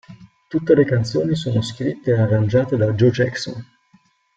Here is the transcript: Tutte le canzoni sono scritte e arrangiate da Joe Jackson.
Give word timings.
Tutte 0.47 0.73
le 0.73 0.83
canzoni 0.83 1.35
sono 1.35 1.61
scritte 1.61 2.09
e 2.15 2.19
arrangiate 2.19 2.75
da 2.75 2.91
Joe 2.93 3.11
Jackson. 3.11 3.63